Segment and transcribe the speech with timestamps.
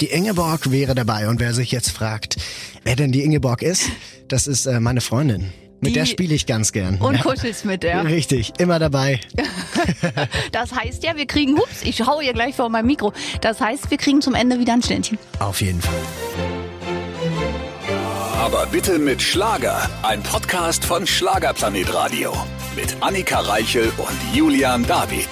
[0.00, 2.36] Die Ingeborg wäre dabei und wer sich jetzt fragt,
[2.82, 3.88] wer denn die Ingeborg ist,
[4.28, 5.52] das ist äh, meine Freundin.
[5.80, 6.96] Mit Die- der spiele ich ganz gern.
[6.98, 7.22] Und ja.
[7.22, 8.04] kuschelst mit der.
[8.04, 9.20] Richtig, immer dabei.
[10.52, 13.12] Das heißt ja, wir kriegen, hups, ich hau hier gleich vor mein Mikro.
[13.40, 15.18] Das heißt, wir kriegen zum Ende wieder ein Ständchen.
[15.40, 15.94] Auf jeden Fall.
[18.38, 19.88] Aber bitte mit Schlager.
[20.02, 22.32] Ein Podcast von Schlagerplanet Radio.
[22.76, 25.28] Mit Annika Reichel und Julian David.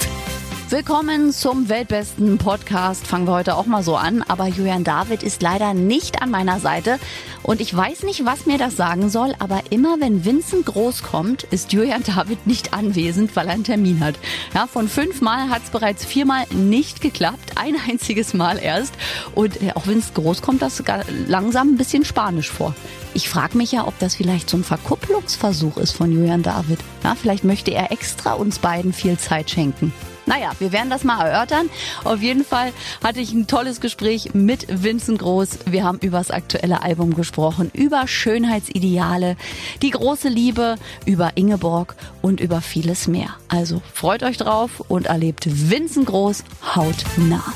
[0.72, 3.06] Willkommen zum weltbesten Podcast.
[3.06, 4.22] Fangen wir heute auch mal so an.
[4.22, 6.98] Aber Julian David ist leider nicht an meiner Seite.
[7.42, 11.42] Und ich weiß nicht, was mir das sagen soll, aber immer wenn Vincent Groß kommt,
[11.42, 14.14] ist Julian David nicht anwesend, weil er einen Termin hat.
[14.54, 17.52] Ja, von fünfmal hat es bereits viermal nicht geklappt.
[17.56, 18.94] Ein einziges Mal erst.
[19.34, 20.82] Und äh, auch Vincent Groß kommt das
[21.28, 22.74] langsam ein bisschen spanisch vor.
[23.12, 26.78] Ich frage mich ja, ob das vielleicht so ein Verkupplungsversuch ist von Julian David.
[27.04, 29.92] Ja, vielleicht möchte er extra uns beiden viel Zeit schenken.
[30.26, 31.68] Naja, wir werden das mal erörtern.
[32.04, 35.58] Auf jeden Fall hatte ich ein tolles Gespräch mit Vincent Groß.
[35.66, 39.36] Wir haben über das aktuelle Album gesprochen, über Schönheitsideale,
[39.82, 43.36] die große Liebe, über Ingeborg und über vieles mehr.
[43.48, 47.52] Also freut euch drauf und erlebt Vincent Groß hautnah.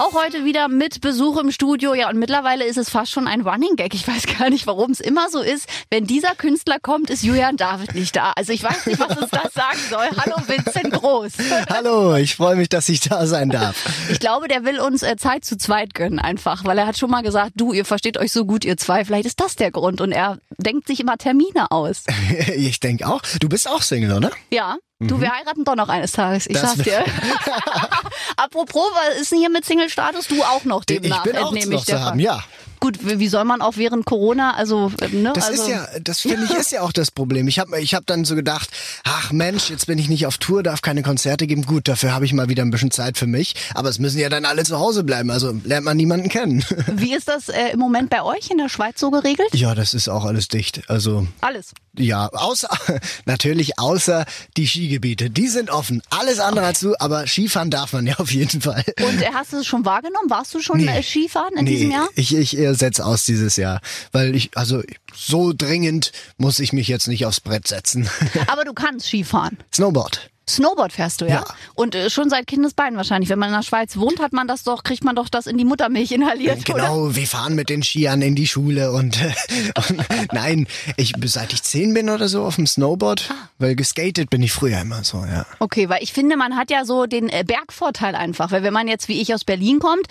[0.00, 1.92] Auch heute wieder mit Besuch im Studio.
[1.92, 3.94] Ja, und mittlerweile ist es fast schon ein Running Gag.
[3.94, 5.68] Ich weiß gar nicht, warum es immer so ist.
[5.90, 8.32] Wenn dieser Künstler kommt, ist Julian David nicht da.
[8.36, 10.06] Also ich weiß nicht, was uns das sagen soll.
[10.16, 11.32] Hallo Vincent Groß.
[11.68, 13.74] Hallo, ich freue mich, dass ich da sein darf.
[14.08, 17.10] Ich glaube, der will uns äh, Zeit zu zweit gönnen einfach, weil er hat schon
[17.10, 19.04] mal gesagt, du, ihr versteht euch so gut, ihr zwei.
[19.04, 20.00] Vielleicht ist das der Grund.
[20.00, 22.04] Und er denkt sich immer Termine aus.
[22.54, 23.22] Ich denke auch.
[23.40, 24.30] Du bist auch Single, oder?
[24.50, 24.76] Ja.
[25.00, 26.46] Du, wir heiraten doch noch eines Tages.
[26.48, 26.60] Ich Mhm.
[26.60, 27.04] Das sag's dir.
[28.36, 30.26] Apropos, was ist denn hier mit Single-Status?
[30.26, 32.42] Du auch noch Ich demnach, bin auch entnehme noch ich zu haben, ja.
[32.80, 35.32] Gut, wie soll man auch während Corona, also, äh, ne?
[35.34, 37.48] Das also, ist ja, das finde ich ist ja auch das Problem.
[37.48, 38.68] Ich habe ich hab dann so gedacht,
[39.04, 41.62] ach Mensch, jetzt bin ich nicht auf Tour, darf keine Konzerte geben.
[41.62, 43.54] Gut, dafür habe ich mal wieder ein bisschen Zeit für mich.
[43.74, 46.64] Aber es müssen ja dann alle zu Hause bleiben, also lernt man niemanden kennen.
[46.92, 49.48] Wie ist das äh, im Moment bei euch in der Schweiz so geregelt?
[49.52, 50.82] Ja, das ist auch alles dicht.
[50.88, 51.72] Also Alles.
[51.96, 52.68] ja, außer
[53.26, 54.24] natürlich außer
[54.56, 56.02] die Skigebiete, die sind offen.
[56.10, 58.84] Alles andere als du, aber Skifahren darf man ja auf jeden Fall.
[59.00, 60.30] Und äh, hast du es schon wahrgenommen?
[60.30, 60.86] Warst du schon Nee.
[60.98, 62.08] äh, Skifahren in diesem Jahr?
[62.14, 63.80] ich, ich äh, setz aus dieses Jahr,
[64.12, 64.82] weil ich also
[65.14, 68.08] so dringend muss ich mich jetzt nicht aufs Brett setzen.
[68.46, 69.58] Aber du kannst Skifahren.
[69.74, 70.30] Snowboard.
[70.48, 71.34] Snowboard fährst du, ja?
[71.34, 71.44] Ja.
[71.74, 73.28] Und äh, schon seit Kindesbeinen wahrscheinlich.
[73.28, 75.58] Wenn man in der Schweiz wohnt, hat man das doch, kriegt man doch das in
[75.58, 76.80] die Muttermilch inhaliert, oder?
[76.80, 79.32] Genau, wir fahren mit den Skiern in die Schule und, äh,
[79.88, 84.42] und nein, ich seit ich zehn bin oder so auf dem Snowboard, weil geskatet bin
[84.42, 85.44] ich früher immer so, ja.
[85.58, 88.50] Okay, weil ich finde, man hat ja so den äh, Bergvorteil einfach.
[88.50, 90.06] Weil wenn man jetzt wie ich aus Berlin kommt,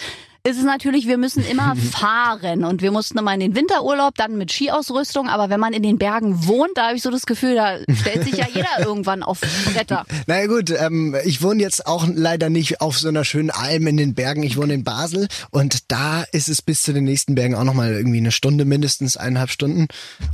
[0.47, 4.37] ist es natürlich, wir müssen immer fahren und wir mussten immer in den Winterurlaub, dann
[4.37, 7.55] mit Skiausrüstung, aber wenn man in den Bergen wohnt, da habe ich so das Gefühl,
[7.55, 9.41] da stellt sich ja jeder irgendwann auf
[9.73, 10.05] Bretter.
[10.25, 13.87] Na ja, gut, ähm, ich wohne jetzt auch leider nicht auf so einer schönen Alm
[13.87, 14.43] in den Bergen.
[14.43, 17.93] Ich wohne in Basel und da ist es bis zu den nächsten Bergen auch nochmal
[17.93, 19.87] irgendwie eine Stunde mindestens, eineinhalb Stunden.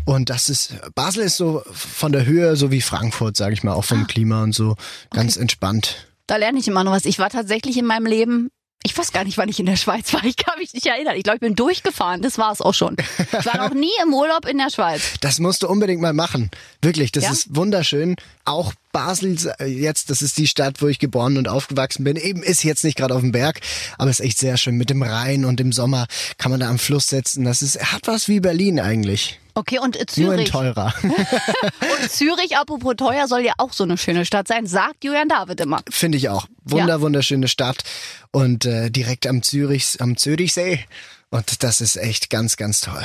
[0.06, 3.74] Und das ist, Basel ist so von der Höhe so wie Frankfurt, sage ich mal,
[3.74, 4.76] auch vom Klima und so
[5.10, 6.08] ganz entspannt.
[6.28, 7.06] Da lerne ich immer noch was.
[7.06, 8.50] Ich war tatsächlich in meinem Leben
[8.86, 10.24] ich weiß gar nicht, wann ich in der Schweiz war.
[10.26, 11.16] Ich kann mich nicht erinnern.
[11.16, 12.22] Ich glaube, ich bin durchgefahren.
[12.22, 12.96] Das war es auch schon.
[13.18, 15.14] Ich war noch nie im Urlaub in der Schweiz.
[15.22, 16.52] Das musst du unbedingt mal machen.
[16.82, 17.32] Wirklich, das Ja?
[17.32, 18.16] ist wunderschön.
[18.46, 22.16] Auch Basel äh, jetzt, das ist die Stadt, wo ich geboren und aufgewachsen bin.
[22.16, 23.60] Eben ist jetzt nicht gerade auf dem Berg,
[23.98, 24.78] aber ist echt sehr schön.
[24.78, 27.44] Mit dem Rhein und im Sommer kann man da am Fluss sitzen.
[27.44, 29.40] Das ist, hat was wie Berlin eigentlich.
[29.56, 30.50] Okay, und äh, Nur in Zürich.
[30.52, 30.94] teurer.
[31.04, 35.60] Und Zürich, apropos teuer, soll ja auch so eine schöne Stadt sein, sagt Julian David
[35.60, 35.82] immer.
[35.92, 36.48] Finde ich auch.
[36.64, 37.02] Wunder, Ja.
[37.02, 37.84] wunderschöne Stadt.
[38.32, 40.86] Und äh, direkt am Zürich, am Zürichsee.
[41.30, 43.04] Und das ist echt ganz, ganz toll.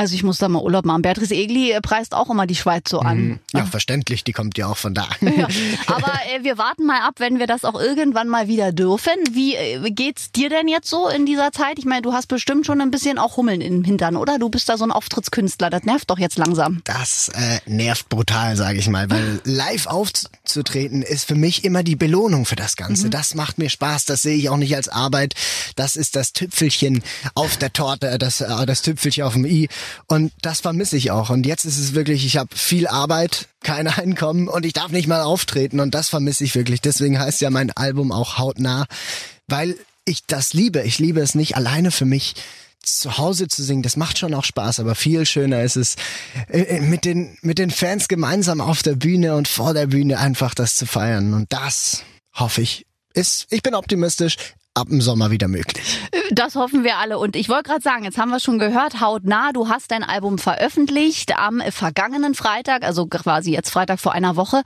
[0.00, 1.02] Also ich muss da mal Urlaub machen.
[1.02, 3.38] Beatrice Egli äh, preist auch immer die Schweiz so an.
[3.52, 5.06] Ja, verständlich, die kommt ja auch von da.
[5.20, 5.46] Ja.
[5.86, 9.12] Aber äh, wir warten mal ab, wenn wir das auch irgendwann mal wieder dürfen.
[9.32, 11.78] Wie äh, geht's dir denn jetzt so in dieser Zeit?
[11.78, 14.38] Ich meine, du hast bestimmt schon ein bisschen auch Hummeln im Hintern, oder?
[14.38, 15.70] Du bist da so ein Auftrittskünstler.
[15.70, 16.80] Das nervt doch jetzt langsam.
[16.84, 21.96] Das äh, nervt brutal, sage ich mal, weil live aufzutreten ist für mich immer die
[21.96, 23.10] Belohnung für das Ganze.
[23.10, 25.34] Das macht mir Spaß, das sehe ich auch nicht als Arbeit.
[25.76, 27.02] Das ist das Tüpfelchen
[27.34, 29.68] auf der Torte, das, äh, das Tüpfelchen auf dem i.
[30.06, 31.30] Und das vermisse ich auch.
[31.30, 35.08] Und jetzt ist es wirklich, ich habe viel Arbeit, kein Einkommen und ich darf nicht
[35.08, 35.80] mal auftreten.
[35.80, 36.80] Und das vermisse ich wirklich.
[36.80, 38.86] Deswegen heißt ja mein Album auch hautnah,
[39.46, 40.82] weil ich das liebe.
[40.82, 42.34] Ich liebe es nicht alleine für mich
[42.82, 45.96] zu Hause zu singen, das macht schon auch Spaß, aber viel schöner ist es,
[46.48, 50.18] äh, äh, mit den, mit den Fans gemeinsam auf der Bühne und vor der Bühne
[50.18, 51.34] einfach das zu feiern.
[51.34, 54.36] Und das hoffe ich ist, ich bin optimistisch,
[54.74, 55.98] ab dem Sommer wieder möglich.
[56.30, 57.18] Das hoffen wir alle.
[57.18, 60.38] Und ich wollte gerade sagen, jetzt haben wir schon gehört, hautnah, du hast dein Album
[60.38, 64.62] veröffentlicht am vergangenen Freitag, also quasi jetzt Freitag vor einer Woche.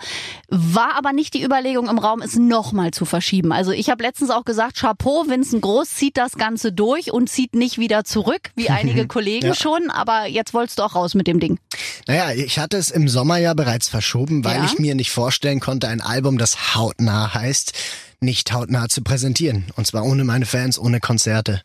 [0.48, 3.50] War aber nicht die Überlegung im Raum, es nochmal zu verschieben.
[3.50, 7.54] Also ich habe letztens auch gesagt, Chapeau, Vincent Groß zieht das Ganze durch und zieht
[7.54, 9.54] nicht wieder zurück, wie einige Kollegen ja.
[9.54, 9.90] schon.
[9.90, 11.58] Aber jetzt wolltest du auch raus mit dem Ding.
[12.06, 14.64] Naja, ich hatte es im Sommer ja bereits verschoben, weil ja.
[14.64, 17.72] ich mir nicht vorstellen konnte, ein Album, das hautnah heißt,
[18.20, 19.66] nicht hautnah zu präsentieren.
[19.76, 21.62] Und zwar ohne meine Fans, ohne Konzerte.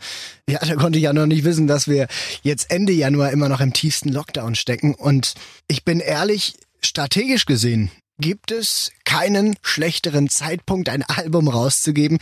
[0.48, 2.08] Ja, da konnte ich ja noch nicht wissen, dass wir
[2.44, 4.94] jetzt Ende Januar immer noch im tiefsten Lockdown stecken.
[4.94, 5.34] Und
[5.68, 12.20] ich bin ehrlich, strategisch gesehen gibt es keinen schlechteren Zeitpunkt, ein Album rauszugeben.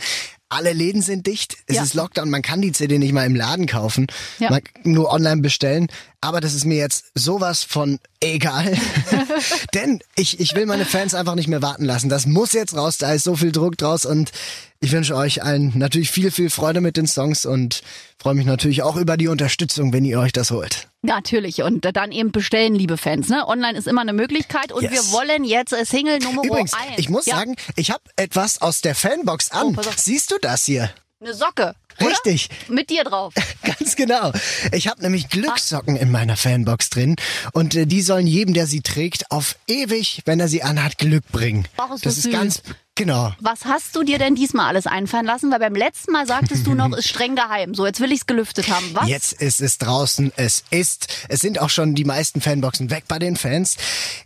[0.50, 1.58] Alle Läden sind dicht.
[1.66, 1.82] Es ja.
[1.82, 2.30] ist Lockdown.
[2.30, 4.06] Man kann die CD nicht mal im Laden kaufen.
[4.38, 4.50] Ja.
[4.50, 5.88] Man nur online bestellen.
[6.20, 8.76] Aber das ist mir jetzt sowas von egal.
[9.74, 12.08] Denn ich, ich will meine Fans einfach nicht mehr warten lassen.
[12.08, 12.98] Das muss jetzt raus.
[12.98, 14.32] Da ist so viel Druck draus und
[14.80, 17.82] ich wünsche euch allen natürlich viel, viel Freude mit den Songs und
[18.16, 20.88] freue mich natürlich auch über die Unterstützung, wenn ihr euch das holt.
[21.02, 23.28] Natürlich und dann eben bestellen, liebe Fans.
[23.28, 23.46] Ne?
[23.46, 24.92] Online ist immer eine Möglichkeit und yes.
[24.92, 26.92] wir wollen jetzt Single Nummer Übrigens, 1.
[26.96, 27.36] Ich muss ja.
[27.36, 29.76] sagen, ich habe etwas aus der Fanbox an.
[29.76, 30.90] Oh, Siehst du das hier?
[31.20, 31.74] Eine Socke.
[32.00, 32.10] Oder?
[32.10, 32.48] Richtig.
[32.68, 33.34] Mit dir drauf.
[33.62, 34.32] Ganz genau.
[34.72, 37.16] Ich habe nämlich Glückssocken in meiner Fanbox drin
[37.52, 41.26] und äh, die sollen jedem, der sie trägt, auf ewig, wenn er sie anhat, Glück
[41.32, 41.66] bringen.
[41.76, 42.62] Ach, ist das, das ist ganz
[42.98, 43.32] Genau.
[43.38, 45.52] Was hast du dir denn diesmal alles einfallen lassen?
[45.52, 47.72] Weil beim letzten Mal sagtest du noch, ist streng geheim.
[47.72, 48.86] So, jetzt will ich es gelüftet haben.
[48.92, 49.08] Was?
[49.08, 50.32] Jetzt ist es draußen.
[50.34, 51.06] Es ist.
[51.28, 53.76] Es sind auch schon die meisten Fanboxen weg bei den Fans.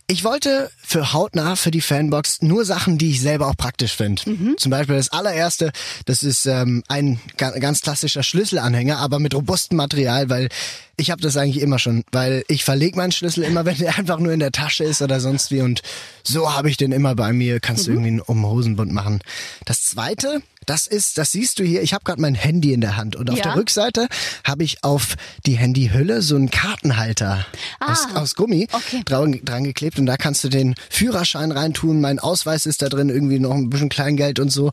[0.07, 4.23] Ich wollte für hautnah für die Fanbox nur Sachen, die ich selber auch praktisch finde.
[4.25, 4.57] Mhm.
[4.57, 5.71] Zum Beispiel das allererste,
[6.07, 10.49] das ist ähm, ein ganz klassischer Schlüsselanhänger, aber mit robustem Material, weil
[10.97, 14.19] ich habe das eigentlich immer schon, weil ich verlege meinen Schlüssel immer, wenn der einfach
[14.19, 15.83] nur in der Tasche ist oder sonst wie und
[16.23, 17.61] so habe ich den immer bei mir.
[17.61, 17.95] Kannst mhm.
[17.95, 19.21] du irgendwie um Hosenbund machen.
[19.65, 22.97] Das zweite, das ist, das siehst du hier, ich habe gerade mein Handy in der
[22.97, 23.45] Hand und auf ja.
[23.45, 24.09] der Rückseite
[24.45, 25.17] habe ich auf
[25.47, 27.47] die Handyhülle so einen Kartenhalter
[27.81, 29.03] ah, aus, aus Gummi okay.
[29.05, 33.09] dran, dran geklebt und da kannst du den Führerschein reintun, mein Ausweis ist da drin,
[33.09, 34.71] irgendwie noch ein bisschen Kleingeld und so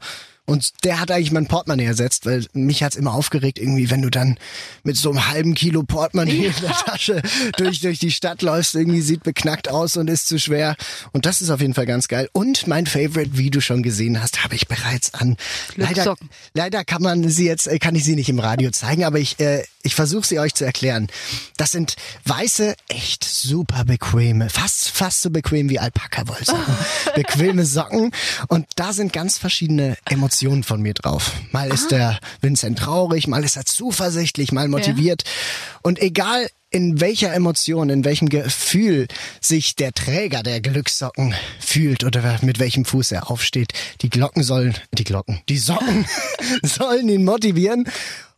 [0.50, 4.10] und der hat eigentlich mein Portemonnaie ersetzt, weil mich hat's immer aufgeregt, irgendwie, wenn du
[4.10, 4.40] dann
[4.82, 6.50] mit so einem halben Kilo Portemonnaie ja.
[6.50, 7.22] in der Tasche
[7.58, 10.76] durch, durch die Stadt läufst, irgendwie sieht beknackt aus und ist zu schwer.
[11.12, 12.30] Und das ist auf jeden Fall ganz geil.
[12.34, 15.38] Und mein Favorite, wie du schon gesehen hast, habe ich bereits an.
[15.76, 16.16] Leider,
[16.56, 19.64] leider kann man sie jetzt, kann ich sie nicht im Radio zeigen, aber ich, äh,
[19.84, 21.10] ich versuche sie euch zu erklären.
[21.58, 21.96] Das sind
[22.26, 26.76] weiße, echt super bequeme, fast, fast so bequem wie Alpaka-Wollsocken.
[27.16, 28.12] bequeme Socken.
[28.48, 31.34] Und da sind ganz verschiedene Emotionen Emotionen von mir drauf.
[31.52, 35.24] Mal ist der Vincent traurig, mal ist er zuversichtlich, mal motiviert.
[35.26, 35.80] Ja.
[35.82, 39.10] Und egal in welcher Emotion, in welchem Gefühl
[39.42, 44.76] sich der Träger der Glückssocken fühlt oder mit welchem Fuß er aufsteht, die Glocken sollen,
[44.94, 46.06] die Glocken, die Socken
[46.64, 47.90] sollen ihn motivieren.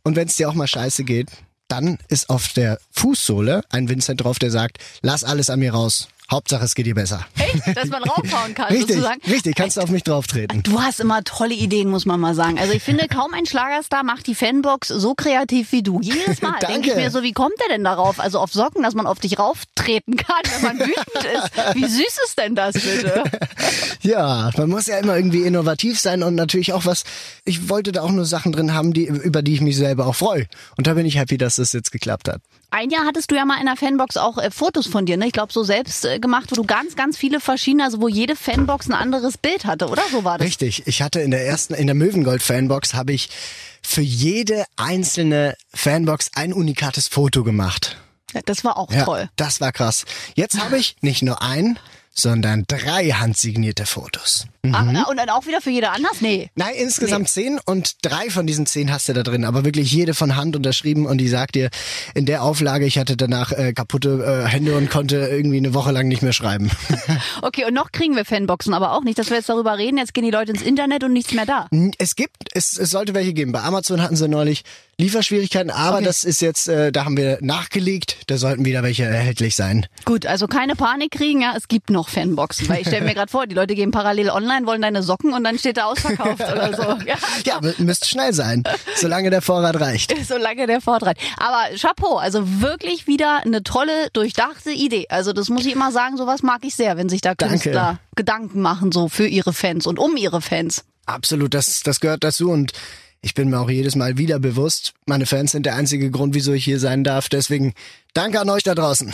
[0.02, 1.30] Und wenn es dir auch mal scheiße geht,
[1.68, 6.08] dann ist auf der Fußsohle ein Vincent drauf, der sagt, lass alles an mir raus.
[6.32, 7.26] Hauptsache, es geht dir besser.
[7.38, 7.76] Echt?
[7.76, 9.22] Dass man raufhauen kann, richtig, sozusagen?
[9.30, 10.64] Richtig, kannst du auf mich drauf treten.
[10.64, 12.58] Du hast immer tolle Ideen, muss man mal sagen.
[12.58, 16.00] Also ich finde, kaum ein Schlagerstar macht die Fanbox so kreativ wie du.
[16.02, 18.22] Jedes Mal denke ich mir so, wie kommt der denn darauf?
[18.22, 21.76] Also auf Socken, dass man auf dich rauftreten kann, wenn man wütend ist.
[21.76, 23.24] Wie süß ist denn das bitte?
[24.02, 27.04] ja, man muss ja immer irgendwie innovativ sein und natürlich auch was,
[27.44, 30.16] ich wollte da auch nur Sachen drin haben, die, über die ich mich selber auch
[30.16, 30.48] freue.
[30.78, 32.42] Und da bin ich happy, dass das jetzt geklappt hat.
[32.74, 35.28] Ein Jahr hattest du ja mal in der Fanbox auch äh, Fotos von dir, ne?
[35.28, 38.38] Ich glaube, so selbst äh, gemacht, wo du ganz, ganz viele verschiedene, also wo jede
[38.38, 40.04] Fanbox ein anderes Bild hatte, oder?
[40.10, 40.48] So war das.
[40.48, 40.88] Richtig.
[40.88, 43.30] Ich hatte in der ersten, in der Möwengold Fanbox habe ich
[43.82, 47.98] für jede einzelne Fanbox ein unikates Foto gemacht.
[48.34, 49.30] Ja, das war auch ja, toll.
[49.36, 50.06] Das war krass.
[50.36, 51.78] Jetzt habe ich nicht nur ein,
[52.14, 54.46] sondern drei handsignierte Fotos.
[54.64, 54.76] Mhm.
[54.76, 56.22] Ach, und dann auch wieder für jede anders?
[56.22, 56.52] Nee.
[56.56, 57.44] Nein, insgesamt nee.
[57.44, 60.56] zehn und drei von diesen zehn hast du da drin, aber wirklich jede von Hand
[60.56, 61.70] unterschrieben und die sagt dir,
[62.14, 65.92] in der Auflage, ich hatte danach äh, kaputte äh, Hände und konnte irgendwie eine Woche
[65.92, 66.70] lang nicht mehr schreiben.
[67.42, 70.14] okay, und noch kriegen wir Fanboxen, aber auch nicht, dass wir jetzt darüber reden, jetzt
[70.14, 71.68] gehen die Leute ins Internet und nichts mehr da.
[71.98, 73.52] Es gibt, es, es sollte welche geben.
[73.52, 74.64] Bei Amazon hatten sie neulich
[75.02, 76.06] Lieferschwierigkeiten, aber okay.
[76.06, 79.88] das ist jetzt, äh, da haben wir nachgelegt, da sollten wieder welche erhältlich sein.
[80.06, 83.32] Gut, also keine Panik kriegen, ja, es gibt noch Fanboxen, weil ich stelle mir gerade
[83.32, 86.74] vor, die Leute gehen parallel online, wollen deine Socken und dann steht da ausverkauft oder
[86.76, 86.82] so.
[87.06, 87.16] Ja,
[87.46, 88.64] ja müsst schnell sein,
[88.96, 90.14] solange der Vorrat reicht.
[90.28, 91.22] solange der Vorrat reicht.
[91.38, 95.08] Aber Chapeau, also wirklich wieder eine tolle, durchdachte Idee.
[95.10, 98.00] Also das muss ich immer sagen, sowas mag ich sehr, wenn sich da Künstler Danke.
[98.16, 100.84] Gedanken machen, so für ihre Fans und um ihre Fans.
[101.06, 102.74] Absolut, das, das gehört dazu und
[103.24, 106.54] ich bin mir auch jedes Mal wieder bewusst, meine Fans sind der einzige Grund, wieso
[106.54, 107.30] ich hier sein darf.
[107.30, 107.74] Deswegen
[108.14, 109.14] Danke an euch da draußen.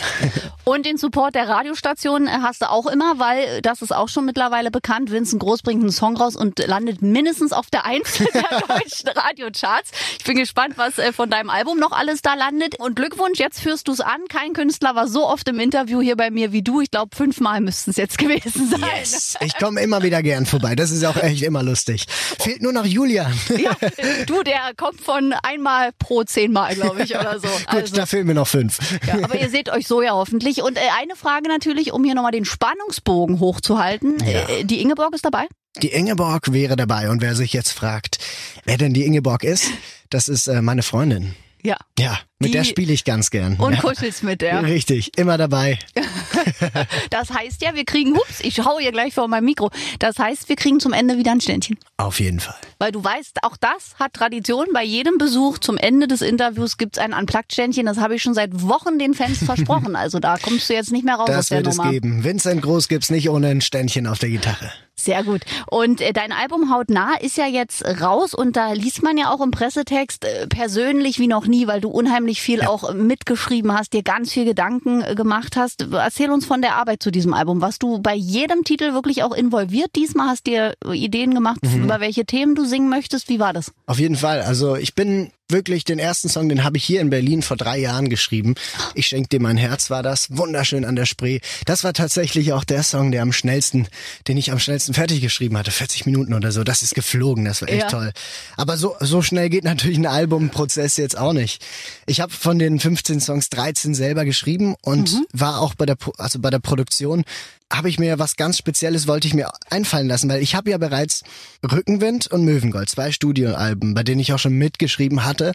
[0.64, 4.72] Und den Support der Radiostation hast du auch immer, weil das ist auch schon mittlerweile
[4.72, 5.12] bekannt.
[5.12, 8.26] Vincent Groß bringt einen Song raus und landet mindestens auf der Eins der
[8.68, 9.92] deutschen Radiocharts.
[10.18, 12.78] Ich bin gespannt, was äh, von deinem Album noch alles da landet.
[12.80, 14.20] Und Glückwunsch, jetzt führst du es an.
[14.28, 16.80] Kein Künstler war so oft im Interview hier bei mir wie du.
[16.80, 18.82] Ich glaube, fünfmal müssten es jetzt gewesen sein.
[18.98, 19.36] Yes.
[19.40, 20.74] Ich komme immer wieder gern vorbei.
[20.74, 22.06] Das ist auch echt immer lustig.
[22.40, 23.32] Fehlt nur noch Julian.
[23.56, 23.76] Ja,
[24.26, 27.46] du, der kommt von einmal pro zehnmal, glaube ich, oder so.
[27.46, 27.94] Gut, also.
[27.94, 28.78] da fehlen mir noch fünf.
[29.06, 30.62] Ja, aber ihr seht euch so ja hoffentlich.
[30.62, 34.18] Und äh, eine Frage natürlich, um hier nochmal den Spannungsbogen hochzuhalten.
[34.20, 34.48] Ja.
[34.48, 35.46] Äh, die Ingeborg ist dabei?
[35.82, 37.10] Die Ingeborg wäre dabei.
[37.10, 38.18] Und wer sich jetzt fragt,
[38.64, 39.70] wer denn die Ingeborg ist,
[40.10, 41.34] das ist äh, meine Freundin.
[41.62, 41.76] Ja.
[41.98, 43.56] Ja, mit der spiele ich ganz gern.
[43.56, 43.80] Und ja.
[43.80, 44.62] kuschelst mit der.
[44.62, 45.78] Richtig, immer dabei.
[47.10, 49.70] das heißt ja, wir kriegen, hups, ich schaue hier gleich vor meinem Mikro.
[49.98, 51.78] Das heißt, wir kriegen zum Ende wieder ein Ständchen.
[51.96, 52.54] Auf jeden Fall.
[52.78, 54.66] Weil du weißt, auch das hat Tradition.
[54.72, 57.86] Bei jedem Besuch zum Ende des Interviews gibt's ein Unplugged-Ständchen.
[57.86, 59.88] Das habe ich schon seit Wochen den Fans versprochen.
[59.98, 61.70] Also da kommst du jetzt nicht mehr raus das aus der Nummer.
[61.70, 62.24] Das wird es geben.
[62.24, 64.70] Vincent Groß gibt's nicht ohne ein Ständchen auf der Gitarre.
[64.98, 65.42] Sehr gut.
[65.70, 69.32] Und äh, dein Album Haut nah ist ja jetzt raus und da liest man ja
[69.32, 72.68] auch im Pressetext äh, persönlich wie noch nie, weil du unheimlich viel ja.
[72.68, 75.86] auch mitgeschrieben hast, dir ganz viel Gedanken äh, gemacht hast.
[75.92, 77.60] Erzähl uns von der Arbeit zu diesem Album.
[77.60, 79.90] Warst du bei jedem Titel wirklich auch involviert?
[79.96, 81.84] Diesmal hast dir Ideen gemacht, mhm.
[81.84, 83.28] über welche Themen du singen möchtest.
[83.28, 83.72] Wie war das?
[83.86, 84.42] Auf jeden Fall.
[84.42, 87.78] Also ich bin wirklich den ersten Song, den habe ich hier in Berlin vor drei
[87.78, 88.54] Jahren geschrieben.
[88.94, 91.40] Ich schenke dir mein Herz war das, wunderschön an der Spree.
[91.64, 93.88] Das war tatsächlich auch der Song, der am schnellsten,
[94.26, 96.64] den ich am schnellsten fertig geschrieben hatte, 40 Minuten oder so.
[96.64, 97.88] Das ist geflogen, das war echt ja.
[97.88, 98.12] toll.
[98.56, 101.64] Aber so so schnell geht natürlich ein Albumprozess jetzt auch nicht.
[102.06, 105.26] Ich habe von den 15 Songs 13 selber geschrieben und mhm.
[105.32, 107.24] war auch bei der also bei der Produktion
[107.72, 110.78] habe ich mir was ganz Spezielles wollte ich mir einfallen lassen, weil ich habe ja
[110.78, 111.22] bereits
[111.70, 115.52] Rückenwind und Möwengold, zwei Studioalben, bei denen ich auch schon mitgeschrieben hatte.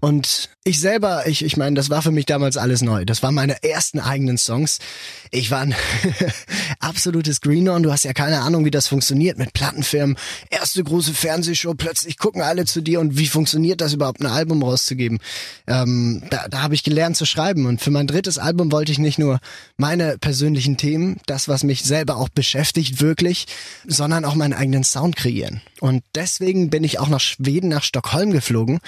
[0.00, 3.04] Und ich selber, ich ich meine, das war für mich damals alles neu.
[3.04, 4.78] Das waren meine ersten eigenen Songs.
[5.30, 5.74] Ich war ein
[6.80, 10.16] absolutes Greenhorn, du hast ja keine Ahnung, wie das funktioniert mit Plattenfirmen.
[10.50, 14.62] Erste große Fernsehshow, plötzlich gucken alle zu dir und wie funktioniert das überhaupt ein Album
[14.62, 15.18] rauszugeben?
[15.66, 18.98] Ähm, da da habe ich gelernt zu schreiben und für mein drittes Album wollte ich
[18.98, 19.40] nicht nur
[19.76, 23.46] meine persönlichen Themen, das was was mich selber auch beschäftigt, wirklich,
[23.86, 25.62] sondern auch meinen eigenen Sound kreieren.
[25.80, 28.80] Und deswegen bin ich auch nach Schweden, nach Stockholm geflogen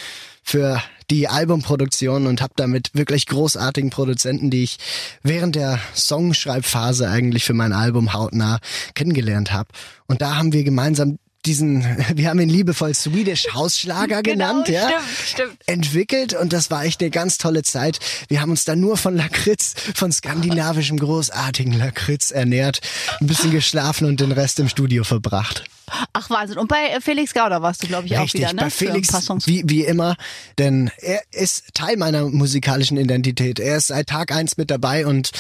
[0.49, 4.78] für die Albumproduktion und habe damit wirklich großartigen Produzenten, die ich
[5.23, 8.59] während der Songschreibphase eigentlich für mein Album hautnah
[8.95, 9.69] kennengelernt habe.
[10.07, 14.88] Und da haben wir gemeinsam diesen, wir haben ihn liebevoll Swedish Hausschlager genau, genannt, ja,
[14.88, 15.59] stimmt, stimmt.
[15.67, 17.99] entwickelt und das war echt eine ganz tolle Zeit.
[18.28, 22.81] Wir haben uns da nur von Lakritz, von skandinavischem großartigen Lakritz ernährt,
[23.21, 25.64] ein bisschen geschlafen und den Rest im Studio verbracht.
[26.12, 26.59] Ach Wahnsinn.
[26.59, 28.62] Und bei äh, Felix Gauder warst du, glaube ich, Richtig, auch wieder, ne?
[28.62, 29.09] Bei Felix,
[29.47, 30.16] wie, wie immer,
[30.59, 33.61] denn er ist Teil meiner musikalischen Identität.
[33.61, 35.30] Er ist seit Tag eins mit dabei und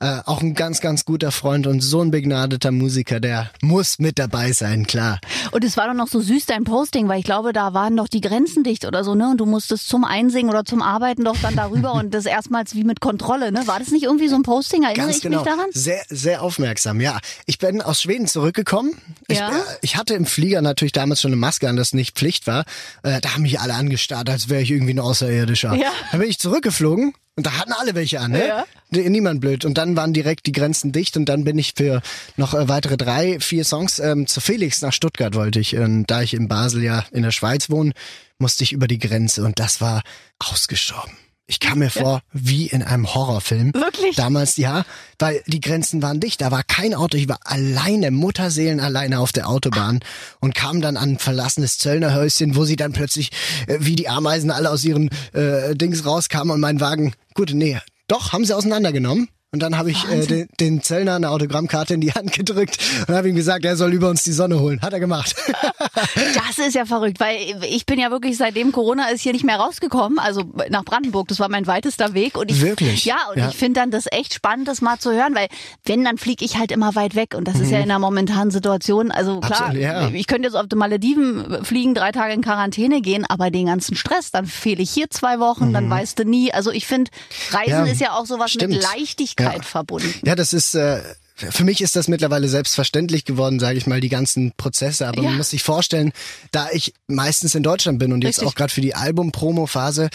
[0.00, 4.18] äh, auch ein ganz, ganz guter Freund und so ein begnadeter Musiker, der muss mit
[4.18, 5.18] dabei sein, klar.
[5.50, 8.08] Und es war doch noch so süß, dein Posting, weil ich glaube, da waren doch
[8.08, 9.30] die Grenzen dicht oder so, ne?
[9.30, 12.84] Und du musstest zum Einsingen oder zum Arbeiten doch dann darüber und das erstmals wie
[12.84, 13.66] mit Kontrolle, ne?
[13.66, 14.82] War das nicht irgendwie so ein Posting?
[14.82, 15.42] Erinnere ganz ich genau.
[15.42, 15.66] mich daran?
[15.72, 17.18] Sehr, sehr aufmerksam, ja.
[17.46, 18.92] Ich bin aus Schweden zurückgekommen.
[19.28, 19.34] Ja.
[19.34, 22.16] Ich, äh, ich ich hatte im Flieger natürlich damals schon eine Maske an, das nicht
[22.16, 22.64] Pflicht war.
[23.04, 25.72] Äh, da haben mich alle angestarrt, als wäre ich irgendwie ein Außerirdischer.
[25.76, 25.92] Ja.
[26.10, 28.44] Dann bin ich zurückgeflogen und da hatten alle welche an, ne?
[28.44, 28.64] Ja.
[28.90, 29.64] Niemand blöd.
[29.64, 32.02] Und dann waren direkt die Grenzen dicht und dann bin ich für
[32.36, 35.76] noch äh, weitere drei, vier Songs ähm, zu Felix nach Stuttgart wollte ich.
[35.76, 37.92] Und da ich in Basel ja in der Schweiz wohne,
[38.38, 40.02] musste ich über die Grenze und das war
[40.40, 41.16] ausgestorben.
[41.46, 43.74] Ich kam mir vor wie in einem Horrorfilm.
[43.74, 44.16] Wirklich?
[44.16, 44.84] Damals, ja,
[45.18, 46.40] weil die Grenzen waren dicht.
[46.40, 47.18] Da war kein Auto.
[47.18, 50.00] Ich war alleine, Mutterseelen alleine auf der Autobahn
[50.40, 53.30] und kam dann an ein verlassenes Zöllnerhäuschen, wo sie dann plötzlich
[53.66, 57.78] äh, wie die Ameisen alle aus ihren äh, Dings rauskamen und mein Wagen, gut, nee,
[58.08, 59.28] doch, haben sie auseinandergenommen.
[59.54, 63.14] Und dann habe ich äh, den, den Zöllner eine Autogrammkarte in die Hand gedrückt und
[63.14, 64.80] habe ihm gesagt, er soll über uns die Sonne holen.
[64.82, 65.36] Hat er gemacht.
[65.94, 67.36] das ist ja verrückt, weil
[67.70, 71.28] ich bin ja wirklich seitdem Corona ist hier nicht mehr rausgekommen, also nach Brandenburg.
[71.28, 72.36] Das war mein weitester Weg.
[72.36, 73.04] Und ich, wirklich?
[73.04, 73.48] Ja, und ja.
[73.48, 75.46] ich finde dann das echt spannend, das mal zu hören, weil
[75.84, 77.36] wenn, dann fliege ich halt immer weit weg.
[77.36, 77.62] Und das mhm.
[77.62, 77.82] ist ja mhm.
[77.84, 80.08] in der momentanen Situation, also klar, Absolut, ja.
[80.08, 83.94] ich könnte jetzt auf die Malediven fliegen, drei Tage in Quarantäne gehen, aber den ganzen
[83.94, 85.74] Stress, dann fehle ich hier zwei Wochen, mhm.
[85.74, 86.52] dann weißt du nie.
[86.52, 87.12] Also ich finde,
[87.52, 88.72] Reisen ja, ist ja auch sowas stimmt.
[88.72, 89.62] mit Leichtigkeit ja.
[89.62, 90.12] verbunden.
[90.24, 91.00] Ja, das ist äh,
[91.36, 95.08] für mich ist das mittlerweile selbstverständlich geworden, sage ich mal, die ganzen Prozesse.
[95.08, 95.28] Aber Ja.
[95.30, 96.12] man muss sich vorstellen,
[96.52, 98.48] da ich meistens in Deutschland bin und jetzt Richtig.
[98.48, 100.10] auch gerade für die Album-Promo-Phase,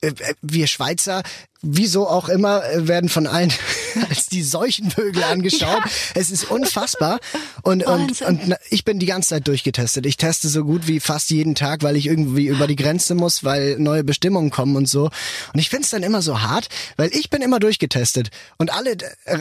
[0.00, 1.22] äh, äh, wir Schweizer,
[1.66, 3.50] wieso auch immer, äh, werden von allen
[4.10, 5.82] als die Seuchenvögel angeschaut.
[6.14, 7.20] Es ist unfassbar.
[7.62, 8.26] Und, und, Wahnsinn.
[8.50, 10.04] und ich bin die ganze Zeit durchgetestet.
[10.04, 13.44] Ich teste so gut wie fast jeden Tag, weil ich irgendwie über die Grenze muss,
[13.44, 15.04] weil neue Bestimmungen kommen und so.
[15.04, 18.28] Und ich find's dann immer so hart, weil ich bin immer durchgetestet.
[18.58, 18.96] Und alle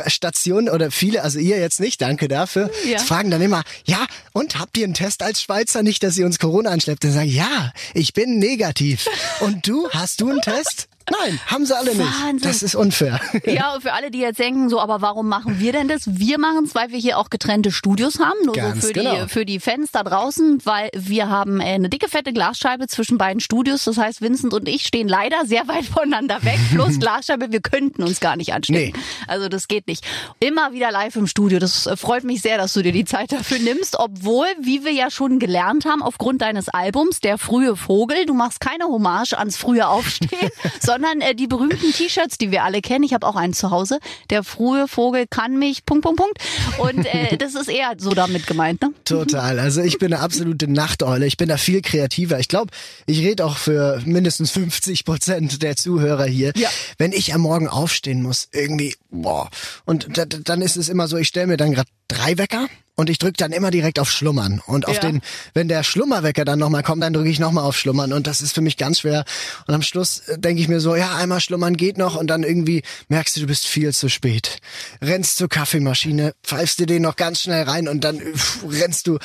[0.07, 2.99] Stationen oder viele, also ihr jetzt nicht, danke dafür, Ja.
[2.99, 5.83] fragen dann immer, ja, und habt ihr einen Test als Schweizer?
[5.83, 7.03] Nicht, dass ihr uns Corona anschleppt.
[7.03, 9.07] Dann sage ich, ja, ich bin negativ.
[9.39, 10.87] Und du, hast du einen Test?
[11.11, 11.99] Nein, haben sie alle nicht.
[11.99, 12.39] Wahnsinn.
[12.49, 13.19] Das ist unfair.
[13.45, 16.03] Ja, und für alle, die jetzt denken, so, aber warum machen wir denn das?
[16.05, 19.23] Wir machen es, weil wir hier auch getrennte Studios haben, nur Ganz so für genau.
[19.23, 23.17] die für die Fans da draußen, weil wir haben äh, eine dicke fette Glasscheibe zwischen
[23.17, 23.83] beiden Studios.
[23.83, 26.59] Das heißt, Vincent und ich stehen leider sehr weit voneinander weg.
[26.71, 28.93] Plus Glasscheibe, wir könnten uns gar nicht anstecken.
[28.97, 29.03] Nee.
[29.27, 30.05] Also das geht nicht.
[30.39, 31.59] Immer wieder live im Studio.
[31.59, 34.91] Das äh, freut mich sehr, dass du dir die Zeit dafür nimmst, obwohl, wie wir
[34.93, 39.57] ja schon gelernt haben, aufgrund deines Albums Der frühe Vogel, du machst keine Hommage ans
[39.57, 43.03] frühe Aufstehen, sondern äh, die berühmten T-Shirts, die wir alle kennen.
[43.03, 43.99] Ich habe auch einen zu Hause.
[44.29, 45.85] Der frühe Vogel kann mich.
[45.85, 46.37] Punkt, Punkt, Punkt.
[46.77, 48.93] Und äh, das ist eher so damit gemeint, ne?
[49.05, 49.59] Total.
[49.59, 51.25] Also ich bin eine absolute Nachteule.
[51.25, 52.39] Ich bin da viel kreativer.
[52.39, 52.71] Ich glaube,
[53.05, 56.53] ich rede auch für mindestens 50 Prozent der Zuhörer hier.
[56.55, 56.69] Ja.
[56.97, 59.49] Wenn ich am Morgen aufstehen muss, irgendwie, boah.
[59.85, 63.09] Und da, dann ist es immer so, ich stelle mir dann gerade drei Wecker und
[63.09, 64.61] ich drücke dann immer direkt auf Schlummern.
[64.65, 65.01] Und auf Ja.
[65.01, 65.21] den,
[65.53, 68.13] wenn der Schlummerwecker dann nochmal kommt, dann drücke ich nochmal auf Schlummern.
[68.13, 69.25] Und das ist für mich ganz schwer.
[69.67, 72.15] Und am Schluss denke ich mir so, ja, einmal schlummern geht noch.
[72.15, 74.57] Und dann irgendwie merkst du, du bist viel zu spät.
[75.01, 79.17] Rennst zur Kaffeemaschine, pfeifst dir den noch ganz schnell rein und dann pff, rennst du.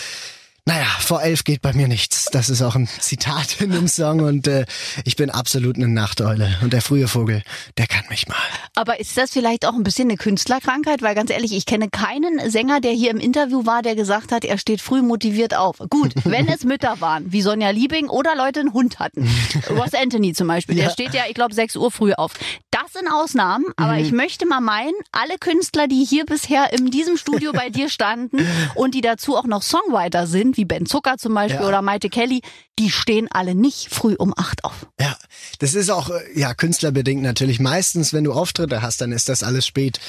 [0.68, 2.26] Naja, vor elf geht bei mir nichts.
[2.30, 4.66] Das ist auch ein Zitat in dem Song und äh,
[5.06, 6.58] ich bin absolut eine Nachteule.
[6.60, 7.42] Und der frühe Vogel,
[7.78, 8.36] der kann mich mal.
[8.74, 11.00] Aber ist das vielleicht auch ein bisschen eine Künstlerkrankheit?
[11.00, 14.44] Weil ganz ehrlich, ich kenne keinen Sänger, der hier im Interview war, der gesagt hat,
[14.44, 15.78] er steht früh motiviert auf.
[15.88, 19.26] Gut, wenn es Mütter waren, wie Sonja Liebing oder Leute einen Hund hatten.
[19.70, 20.90] Ross Anthony zum Beispiel, der Ja.
[20.90, 22.32] steht ja, ich glaube, 6 Uhr früh auf.
[22.70, 24.00] Das sind Ausnahmen, aber Mhm.
[24.04, 28.46] ich möchte mal meinen, alle Künstler, die hier bisher in diesem Studio bei dir standen
[28.74, 31.68] und die dazu auch noch Songwriter sind, wie Ben Zucker zum Beispiel Ja.
[31.68, 32.42] oder Maite Kelly,
[32.78, 34.86] die stehen alle nicht früh um 8 auf.
[35.00, 35.16] Ja,
[35.60, 37.60] das ist auch äh, ja künstlerbedingt natürlich.
[37.60, 40.00] Meistens, wenn du Auftritte hast, dann ist das alles spät.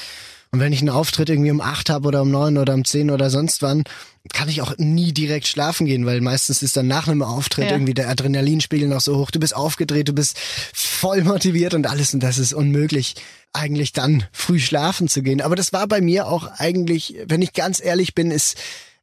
[0.52, 3.12] Und wenn ich einen Auftritt irgendwie um acht habe oder um neun oder um zehn
[3.12, 3.84] oder sonst wann,
[4.32, 7.70] kann ich auch nie direkt schlafen gehen, weil meistens ist dann nach einem Auftritt Ja.
[7.76, 9.30] irgendwie der Adrenalinspiegel noch so hoch.
[9.30, 10.36] Du bist aufgedreht, du bist
[10.74, 13.14] voll motiviert und alles und das ist unmöglich,
[13.52, 15.40] eigentlich dann früh schlafen zu gehen.
[15.40, 18.56] Aber das war bei mir auch eigentlich, wenn ich ganz ehrlich bin, ist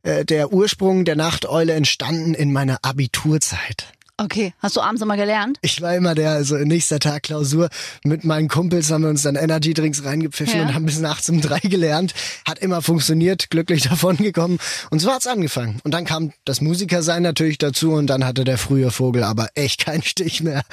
[0.08, 3.97] äh, der Ursprung der Nachteule entstanden in meiner Abiturzeit.
[4.20, 5.60] Okay, hast du abends immer gelernt?
[5.62, 7.70] Ich war immer der, also nächster Tag Klausur.
[8.04, 10.66] Mit meinen Kumpels haben wir uns dann Energy Drinks reingepfiffen Ja.
[10.66, 12.16] und haben bis nachts um drei gelernt.
[12.48, 14.58] Hat immer funktioniert, glücklich davon gekommen.
[14.90, 15.80] Und so hat's angefangen.
[15.84, 19.86] Und dann kam das Musikersein natürlich dazu und dann hatte der frühe Vogel aber echt
[19.86, 20.64] keinen Stich mehr.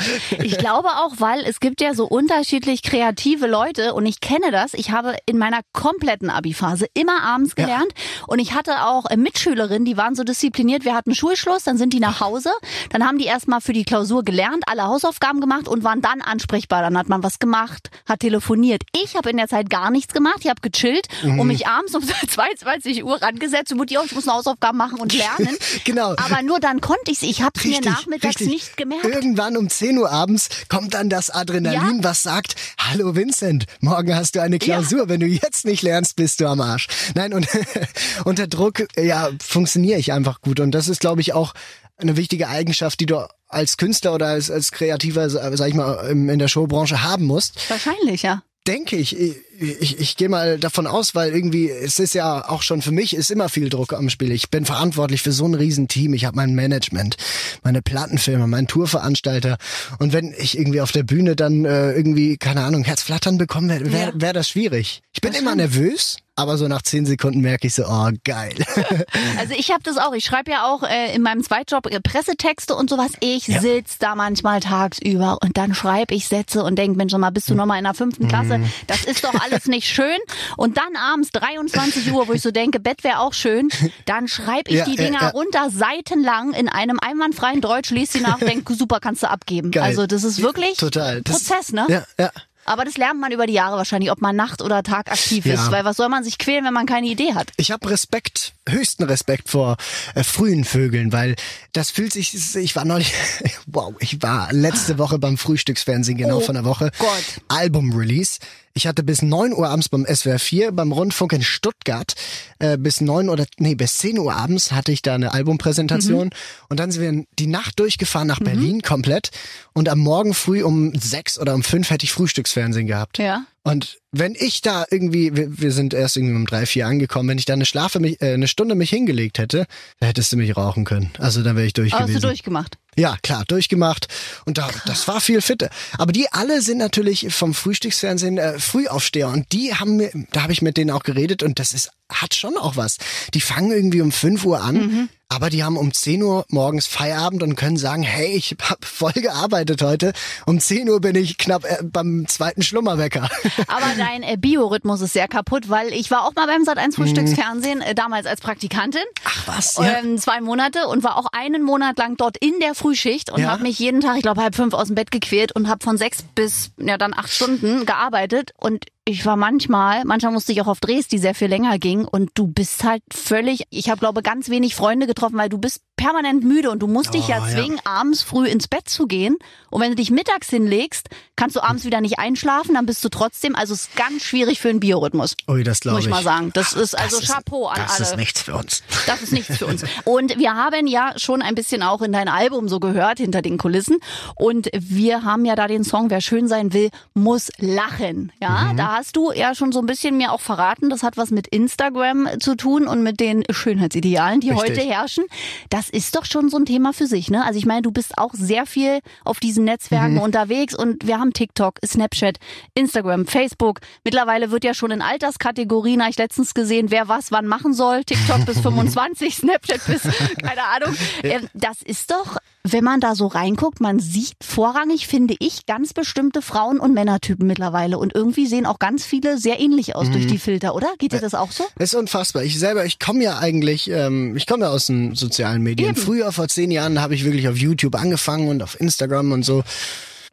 [0.43, 4.73] Ich glaube auch, weil es gibt ja so unterschiedlich kreative Leute und ich kenne das.
[4.73, 7.65] Ich habe in meiner kompletten Abi-Phase immer abends Ja.
[7.67, 7.93] gelernt
[8.27, 10.87] und ich hatte auch äh, Mitschülerinnen, die waren so diszipliniert.
[10.87, 12.51] Wir hatten Schulschluss, dann sind die nach Hause,
[12.89, 16.83] dann haben die erstmal für die Klausur gelernt, alle Hausaufgaben gemacht und waren dann ansprechbar.
[16.83, 18.83] Dann hat man was gemacht, hat telefoniert.
[18.95, 20.39] Ich habe in der Zeit gar nichts gemacht.
[20.41, 21.41] Ich habe gechillt Mhm.
[21.41, 25.13] und mich abends um 22 Uhr rangesetzt und Mutti, ich muss eine Hausaufgaben machen und
[25.13, 25.57] lernen.
[25.85, 26.11] Genau.
[26.13, 27.23] Aber nur dann konnte ich's.
[27.23, 28.47] Ich habe es mir nachmittags richtig.
[28.49, 29.05] nicht gemerkt.
[29.05, 32.05] Irgendwann um 10 Uhr abends kommt dann das Adrenalin, Ja.
[32.05, 35.09] was sagt, hallo Vincent, morgen hast du eine Klausur.
[35.09, 36.87] Wenn du jetzt nicht lernst, bist du am Arsch.
[37.15, 37.47] Nein, und
[38.25, 40.61] unter Druck, ja, funktioniere ich einfach gut.
[40.61, 41.55] Und das ist, glaube ich, auch
[41.97, 46.39] eine wichtige Eigenschaft, die du als Künstler oder als, als Kreativer, sag ich mal, in
[46.39, 47.71] der Showbranche haben musst.
[47.71, 48.43] Wahrscheinlich, ja.
[48.67, 49.15] Denke ich.
[49.19, 52.93] Ich, ich, ich gehe mal davon aus, weil irgendwie, es ist ja auch schon für
[52.93, 54.33] mich, ist immer viel Druck am Spiel.
[54.33, 56.15] Ich bin verantwortlich für so ein Riesenteam.
[56.15, 57.19] Ich habe mein Management,
[57.63, 59.59] meine Plattenfirma, meinen Tourveranstalter.
[59.99, 63.93] Und wenn ich irgendwie auf der Bühne dann äh, irgendwie, keine Ahnung, Herzflattern bekomme, wäre
[63.93, 65.03] wär, wär das schwierig.
[65.13, 68.55] Ich bin immer nervös, aber so nach zehn Sekunden merke ich so, oh, geil.
[69.39, 70.13] Also ich habe das auch.
[70.15, 73.13] Ich schreibe ja auch äh, in meinem Zweitjob äh, Pressetexte und sowas.
[73.21, 73.61] Ich Ja.
[73.61, 77.55] sitz da manchmal tagsüber und dann schreibe ich Sätze und denk, Mensch, mal, bist du
[77.55, 78.59] noch mal in der fünften Klasse?
[78.59, 78.71] Mhm.
[78.87, 80.17] Das ist doch alles nicht schön.
[80.57, 83.69] Und dann abends 23 Uhr, wo ich so denke, Bett wäre auch schön,
[84.07, 85.29] dann schreibe ich Ja, die Dinger ja.
[85.31, 89.71] runter, seitenlang in einem einwandfreien Deutsch, lese sie nach, denk, super, kannst du abgeben.
[89.71, 89.83] Geil.
[89.85, 91.23] Also das ist wirklich Total.
[91.23, 91.87] Das- Prozess, ne?
[91.89, 92.31] Ja, ja.
[92.65, 95.55] Aber das lernt man über die Jahre wahrscheinlich, ob man Nacht oder Tag aktiv Ja.
[95.55, 95.71] ist.
[95.71, 97.51] Weil was soll man sich quälen, wenn man keine Idee hat?
[97.57, 99.77] Ich habe Respekt, höchsten Respekt vor
[100.15, 101.37] äh, frühen Vögeln, weil
[101.73, 103.13] das fühlt sich, ich war neulich,
[103.67, 106.91] wow, ich war letzte Woche beim Frühstücksfernsehen, genau Oh von der Woche.
[106.99, 107.25] Gott.
[107.49, 108.39] Album-Release.
[108.77, 112.15] Ich hatte bis 9 Uhr abends beim SWR 4, beim Rundfunk in Stuttgart,
[112.59, 116.27] äh, bis 9 oder, nee, bis 10 Uhr abends hatte ich da eine Albumpräsentation.
[116.27, 116.67] Mhm.
[116.69, 118.45] Und dann sind wir die Nacht durchgefahren nach mhm.
[118.45, 119.31] Berlin komplett.
[119.75, 123.19] Und am Morgen früh um 6 oder um 5 hätte ich Frühstücksfernsehen gehabt.
[123.19, 123.45] Ja.
[123.63, 127.39] Und wenn ich da irgendwie, wir, wir sind erst irgendwie um drei, vier angekommen, wenn
[127.39, 129.67] ich da eine Schlafe mich, äh, eine Stunde mich hingelegt hätte,
[130.01, 131.11] dann hättest du mich rauchen können.
[131.19, 132.17] Also dann wäre ich durch Aber gewesen.
[132.17, 132.77] Hast du durchgemacht?
[132.97, 134.09] Ja, klar, durchgemacht.
[134.45, 135.71] Und da, das war viel fitter.
[135.99, 139.29] Aber die alle sind natürlich vom Frühstücksfernsehen äh, Frühaufsteher.
[139.29, 142.35] Und die haben mir, da habe ich mit denen auch geredet und das ist, hat
[142.35, 142.99] schon auch was.
[143.35, 144.75] Die fangen irgendwie um 5 Uhr an.
[144.75, 145.09] Mhm.
[145.29, 149.13] Aber die haben um 10 Uhr morgens Feierabend und können sagen, hey, ich habe voll
[149.13, 150.13] gearbeitet heute.
[150.47, 153.29] Um 10 Uhr bin ich knapp äh, beim zweiten Schlummerwecker.
[153.67, 157.81] Aber dein äh, Biorhythmus ist sehr kaputt, weil ich war auch mal beim Sat1 Frühstücksfernsehen,
[157.81, 159.03] äh, damals als Praktikantin.
[159.25, 159.77] Ach was?
[159.77, 159.99] Ja.
[159.99, 163.49] Ähm, zwei Monate und war auch einen Monat lang dort in der Frühschicht und ja.
[163.49, 165.97] habe mich jeden Tag, ich glaube halb fünf aus dem Bett gequält und habe von
[165.97, 170.67] sechs bis ja dann acht Stunden gearbeitet und ich war manchmal, manchmal musste ich auch
[170.67, 174.23] auf Drehs, die sehr viel länger ging und du bist halt völlig, ich habe glaube
[174.23, 177.53] ganz wenig Freunde getroffen, weil du bist permanent müde und du musst dich ja oh,
[177.53, 177.83] zwingen, ja.
[177.85, 179.37] abends früh ins Bett zu gehen
[179.71, 183.11] und wenn du dich mittags hinlegst, kannst du abends wieder nicht einschlafen, dann bist du
[183.11, 185.37] trotzdem, also es ist ganz schwierig für einen Biorhythmus.
[185.49, 186.09] Ui, das glaube ich.
[186.09, 186.51] Muss ich mal sagen.
[186.55, 187.99] Das ist also das Chapeau ist, an das alle.
[187.99, 188.83] Das ist nichts für uns.
[189.07, 189.85] Das ist nichts für uns.
[190.05, 193.59] Und wir haben ja schon ein bisschen auch in dein Album so gehört, hinter den
[193.59, 193.99] Kulissen
[194.37, 198.33] und wir haben ja da den Song Wer schön sein will, muss lachen.
[198.41, 198.77] Ja, mhm.
[198.77, 201.47] da hast du ja schon so ein bisschen mir auch verraten, das hat was mit
[201.49, 204.71] Instagram zu tun und mit den Schönheitsidealen, die Richtig.
[204.71, 205.25] heute herrschen.
[205.71, 207.45] Das ist doch schon so ein Thema für sich, ne?
[207.45, 210.21] Also ich meine, du bist auch sehr viel auf diesen Netzwerken mhm.
[210.21, 212.39] unterwegs und wir haben TikTok, Snapchat,
[212.75, 213.81] Instagram, Facebook.
[214.05, 218.05] Mittlerweile wird ja schon in Alterskategorien, habe ich letztens gesehen, wer was wann machen soll.
[218.05, 220.03] TikTok bis 25, Snapchat bis,
[220.43, 220.97] keine Ahnung.
[221.23, 225.93] Ähm, das ist doch, wenn man da so reinguckt, man sieht vorrangig, finde ich, ganz
[225.93, 227.99] bestimmte Frauen- und Männertypen mittlerweile.
[227.99, 230.13] Und irgendwie sehen auch ganz viele sehr ähnlich aus mhm.
[230.13, 230.89] durch die Filter, oder?
[230.99, 231.65] Geht dir das auch so?
[231.79, 232.43] Ist unfassbar.
[232.43, 235.91] Ich selber, ich komme ja eigentlich, ähm, ich komme ja aus den sozialen Medien.
[235.91, 235.97] Eben.
[235.99, 239.63] Früher, vor zehn Jahren, habe ich wirklich auf YouTube angefangen und auf Instagram und so.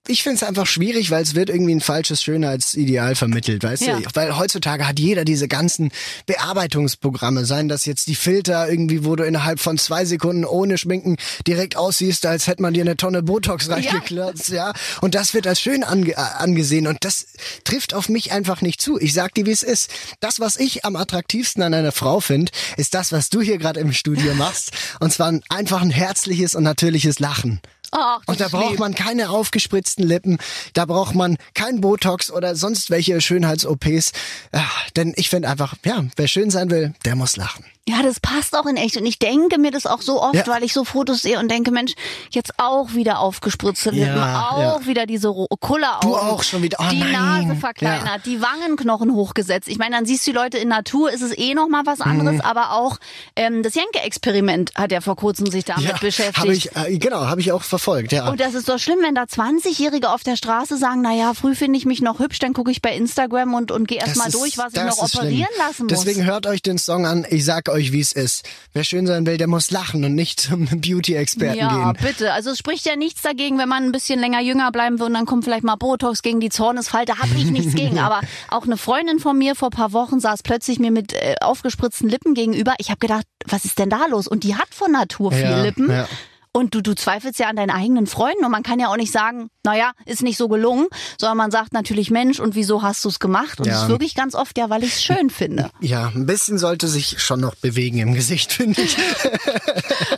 [0.07, 3.99] Ich finde es einfach schwierig, weil es wird irgendwie ein falsches Schönheitsideal vermittelt, weißt ja.
[3.99, 4.09] du?
[4.15, 5.91] Weil heutzutage hat jeder diese ganzen
[6.25, 11.17] Bearbeitungsprogramme, seien das jetzt die Filter irgendwie, wo du innerhalb von zwei Sekunden ohne Schminken
[11.45, 14.69] direkt aussiehst, als hätte man dir eine Tonne Botox reingeklotzt, ja.
[14.69, 14.73] ja.
[15.01, 17.27] Und das wird als schön ange angesehen und das
[17.63, 18.99] trifft auf mich einfach nicht zu.
[18.99, 19.91] Ich sag dir, wie es ist.
[20.19, 23.79] Das, was ich am attraktivsten an einer Frau finde, ist das, was du hier gerade
[23.79, 24.71] im Studio machst.
[24.99, 27.61] Und zwar einfach ein herzliches und natürliches Lachen.
[27.91, 30.37] Ach, und da braucht man keine aufgespritzten Lippen,
[30.73, 34.13] da braucht man kein Botox oder sonst welche Schönheits-OPs.
[34.53, 37.65] Ja, denn ich finde einfach, ja, wer schön sein will, der muss lachen.
[37.89, 38.95] Ja, das passt auch in echt.
[38.97, 40.47] Und ich denke mir das auch so oft, ja.
[40.47, 41.93] weil ich so Fotos sehe und denke, Mensch,
[42.29, 44.85] jetzt auch wieder aufgespritzte Lippen, ja, auch ja.
[44.85, 46.11] wieder diese Kulleraugen.
[46.11, 46.77] Du auch schon wieder.
[46.79, 47.47] Oh, die nein.
[47.47, 49.67] Nase verkleinert, die Wangenknochen hochgesetzt.
[49.67, 52.01] Ich meine, dann siehst du die Leute in Natur, ist es eh noch mal was
[52.01, 52.41] anderes, mhm.
[52.41, 52.97] aber auch
[53.35, 56.37] ähm, das Jenke-Experiment hat ja vor kurzem sich damit beschäftigt.
[56.37, 58.29] Hab ich, äh, genau, habe ich auch verfolgt, ja.
[58.29, 61.55] Und das ist doch schlimm, wenn da 20-Jährige auf der Straße sagen, na ja, früh
[61.55, 64.29] finde ich mich noch hübsch, dann gucke ich bei Instagram und, und gehe erst mal
[64.29, 65.47] durch, was ich noch operieren schlimm.
[65.57, 66.03] lassen muss.
[66.03, 68.47] Deswegen hört euch den Song an, ich sag euch, wie es ist.
[68.73, 71.79] Wer schön sein will, der muss lachen und nicht zum Beauty-Experten ja, gehen.
[71.79, 72.33] Ja, bitte.
[72.33, 75.13] Also es spricht ja nichts dagegen, wenn man ein bisschen länger jünger bleiben will und
[75.13, 77.17] dann kommt vielleicht mal Botox gegen die Zornesfalte.
[77.19, 77.99] Habe ich nichts gegen.
[77.99, 82.09] Aber auch eine Freundin von mir vor paar Wochen saß plötzlich mir mit äh, aufgespritzten
[82.09, 82.73] Lippen gegenüber.
[82.77, 84.27] Ich habe gedacht, was ist denn da los?
[84.27, 85.89] Und die hat von Natur viel ja, Lippen.
[85.89, 86.07] Ja.
[86.53, 89.13] Und du, du zweifelst ja an deinen eigenen Freunden und man kann ja auch nicht
[89.13, 90.87] sagen, naja, ist nicht so gelungen,
[91.17, 93.59] sondern man sagt natürlich, Mensch, und wieso hast du es gemacht?
[93.59, 93.83] Und es ja.
[93.83, 95.69] ist wirklich ganz oft ja, weil ich es schön finde.
[95.81, 98.95] Ja, ein bisschen sollte sich schon noch bewegen im Gesicht, finde ich.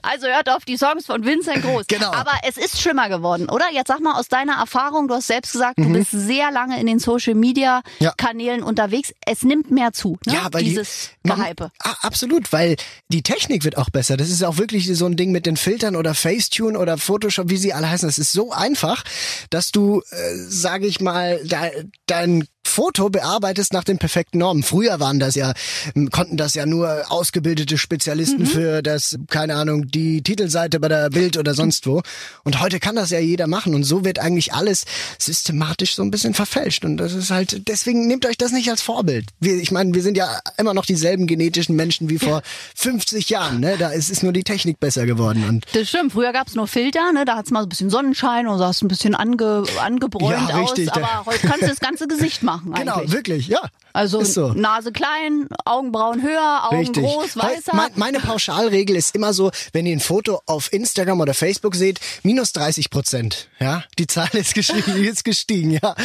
[0.01, 1.87] also hört auf die Songs von Vincent Groß.
[1.87, 2.11] Genau.
[2.11, 3.65] Aber es ist schlimmer geworden, oder?
[3.71, 5.93] Jetzt sag mal aus deiner Erfahrung, du hast selbst gesagt, mhm.
[5.93, 7.81] du bist sehr lange in den Social Media
[8.17, 8.65] Kanälen ja.
[8.65, 9.13] unterwegs.
[9.25, 10.33] Es nimmt mehr zu, ne?
[10.33, 11.71] Ja, weil dieses die, Gehype.
[12.01, 12.75] Absolut, weil
[13.07, 14.17] die Technik wird auch besser.
[14.17, 17.57] Das ist auch wirklich so ein Ding mit den Filtern oder Facetune oder Photoshop, wie
[17.57, 18.07] sie alle heißen.
[18.07, 19.03] Das ist so einfach,
[19.49, 24.63] dass du, äh, sage ich mal, de dein Foto bearbeitest nach den perfekten Normen.
[24.63, 25.53] Früher waren das ja,
[26.11, 28.47] konnten das ja nur ausgebildete Spezialisten mhm.
[28.47, 32.01] für das, keine Ahnung, die Titelseite bei der Bild oder sonst wo.
[32.43, 33.75] Und heute kann das ja jeder machen.
[33.75, 34.85] Und so wird eigentlich alles
[35.19, 36.83] systematisch so ein bisschen verfälscht.
[36.83, 39.27] Und das ist halt, deswegen nehmt euch das nicht als Vorbild.
[39.39, 42.41] Wir, ich meine, wir sind ja immer noch dieselben genetischen Menschen wie vor
[42.75, 43.59] 50 Jahren.
[43.59, 43.77] Ne?
[43.77, 45.45] Da ist, ist nur die Technik besser geworden.
[45.47, 46.13] Und das stimmt.
[46.13, 47.23] Früher gab es nur Filter, ne?
[47.23, 50.57] da hat's mal so ein bisschen Sonnenschein und sah es ein bisschen ange, angebräunt ja,
[50.57, 50.97] richtig, aus.
[50.97, 52.62] Aber heute kannst du das ganze Gesicht machen.
[52.65, 53.11] Machen Genau, eigentlich.
[53.11, 53.59] wirklich, ja.
[53.95, 54.53] Also so.
[54.53, 57.03] Nase klein, Augenbrauen höher, Augen Richtig.
[57.03, 57.75] groß, weißer.
[57.75, 61.99] mein, meine Pauschalregel ist immer so, wenn ihr ein Foto auf Instagram oder Facebook seht,
[62.23, 63.49] minus 30 Prozent.
[63.59, 65.95] Ja, die Zahl ist gestiegen, ist gestiegen, ja.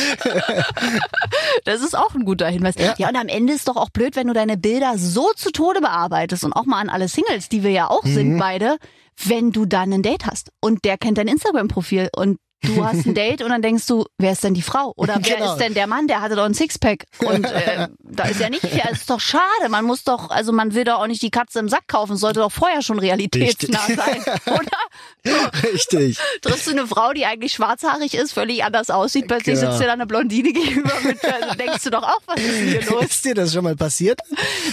[1.65, 2.75] Das ist auch ein guter Hinweis.
[2.79, 2.95] Ja.
[2.99, 3.09] Ja.
[3.09, 6.45] und am Ende ist doch auch blöd, wenn du deine Bilder so zu Tode bearbeitest
[6.45, 8.15] und auch mal an alle Singles, die wir ja auch Mhm.
[8.15, 8.77] sind beide,
[9.25, 13.15] wenn du dann ein Date hast und der kennt dein Instagram-Profil und du hast ein
[13.15, 14.93] Date und dann denkst du, wer ist denn die Frau?
[14.97, 15.53] Oder wer Genau.
[15.53, 16.07] ist denn der Mann?
[16.09, 17.05] Der hatte doch ein Sixpack.
[17.21, 18.81] Und äh, da ist ja nicht viel.
[18.91, 19.69] Es ist doch schade.
[19.69, 22.17] Man muss doch, also man will doch auch nicht die Katze im Sack kaufen.
[22.17, 24.23] Sollte doch vorher schon realitätsnah sein.
[24.47, 25.51] Oder?
[25.73, 26.19] Richtig.
[26.43, 29.71] Triffst du eine Frau, die eigentlich schwarzhaarig ist, völlig anders aussieht, plötzlich Genau.
[29.71, 32.69] sitzt dir da eine Blondine gegenüber mit, also denkst du doch auch, was ist denn
[32.69, 33.05] hier los?
[33.05, 34.21] Ist dir das schon mal passiert?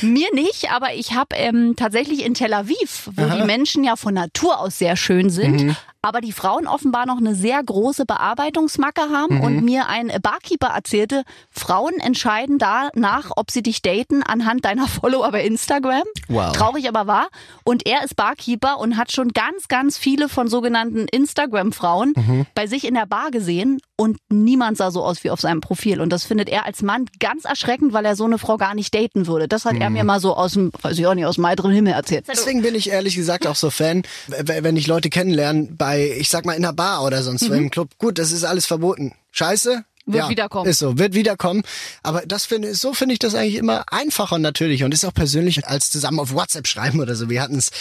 [0.01, 4.13] Mir nicht, aber ich habe ähm, tatsächlich in Tel Aviv, wo die Menschen ja von
[4.13, 5.75] Natur aus sehr schön sind, Mhm.
[6.05, 9.41] Aber die Frauen offenbar noch eine sehr große Bearbeitungsmacke haben Mhm.
[9.41, 15.31] und mir ein Barkeeper erzählte, Frauen entscheiden danach, ob sie dich daten anhand deiner Follower
[15.31, 16.03] bei Instagram.
[16.27, 16.51] Wow.
[16.55, 17.27] Traurig aber wahr.
[17.63, 22.45] Und er ist Barkeeper und hat schon ganz, ganz viele von sogenannten Instagram-Frauen Mhm.
[22.53, 26.01] bei sich in der Bar gesehen und niemand sah so aus wie auf seinem Profil.
[26.01, 28.93] Und das findet er als Mann ganz erschreckend, weil er so eine Frau gar nicht
[28.93, 29.47] daten würde.
[29.47, 31.71] Das hat er mir mal so aus dem, weiß ich auch nicht, aus dem heiteren
[31.71, 32.25] Himmel erzählt.
[32.27, 36.45] Deswegen bin ich ehrlich gesagt auch so Fan, wenn ich Leute kennenlerne bei, ich sag
[36.45, 37.89] mal, in einer Bar oder sonst wo im Club.
[37.97, 39.13] Gut, das ist alles verboten.
[39.31, 39.85] Scheiße.
[40.05, 40.69] Wird wiederkommen.
[40.69, 41.63] Ist so, wird wiederkommen.
[42.03, 45.13] Aber das finde, so finde ich das eigentlich immer einfacher und natürlich und ist auch
[45.13, 47.29] persönlich als zusammen auf WhatsApp schreiben oder so.
[47.29, 47.71] Wir hatten es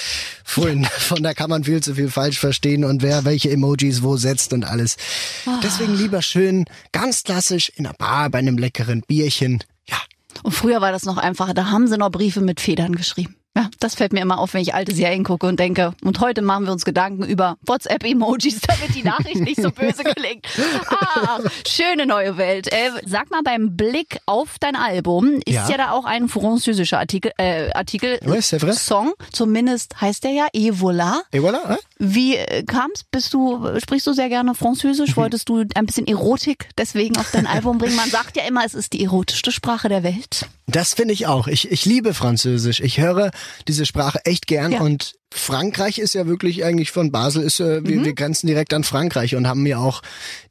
[0.43, 4.17] vorhin, von da kann man viel zu viel falsch verstehen und wer welche Emojis wo
[4.17, 4.97] setzt und alles.
[5.45, 5.61] Ah.
[5.63, 9.63] Deswegen lieber schön, ganz klassisch in einer Bar bei einem leckeren Bierchen.
[9.87, 9.99] Ja,
[10.43, 11.53] Und früher war das noch einfacher.
[11.53, 13.37] Da haben sie noch Briefe mit Federn geschrieben.
[13.57, 16.43] Ja, das fällt mir immer auf, wenn ich alte Serien gucke und denke, und heute
[16.43, 20.45] machen wir uns Gedanken über WhatsApp-Emojis, damit die Nachricht nicht so böse klingt.
[20.89, 22.73] Ah, schöne neue Welt.
[22.73, 25.77] Äh, sag mal, beim Blick auf dein Album ist ja, Ja.
[25.77, 28.73] da auch ein französischer Artikel, äh, Artikel vrai.
[28.73, 31.19] Song, zumindest heißt der ja Et voilà.
[31.31, 31.65] et voilà.
[31.69, 31.79] Hein?
[31.99, 33.05] Wie äh, kam's?
[33.11, 35.17] Bist du, sprichst du sehr gerne Französisch?
[35.17, 37.97] Wolltest du ein bisschen Erotik deswegen auf dein Album bringen?
[37.97, 40.47] Man sagt ja immer, es ist die erotischste Sprache der Welt.
[40.67, 41.47] Das finde ich auch.
[41.47, 42.81] Ich, ich liebe Französisch.
[42.81, 43.31] Ich höre
[43.69, 44.81] diese Sprache echt gern Ja.
[44.81, 47.89] und Frankreich ist ja wirklich eigentlich von Basel ist äh, Mhm.
[47.89, 50.01] wir, wir grenzen direkt an Frankreich und haben ja auch